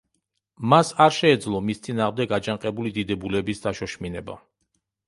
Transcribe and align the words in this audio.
მას 0.73 0.89
არ 1.05 1.13
შეეძლო 1.17 1.61
მის 1.67 1.83
წინააღმდეგ 1.89 2.35
აჯანყებული 2.41 2.95
დიდებულების 2.99 3.65
დაშოშმინება. 3.69 4.43